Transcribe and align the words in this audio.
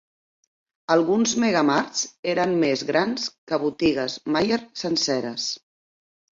Alguns 0.95 1.33
Megamarts 1.43 2.01
eren 2.33 2.57
més 2.65 2.85
grans 2.89 3.29
que 3.53 3.63
botigues 3.67 4.19
Myer 4.33 4.61
senceres. 4.85 5.49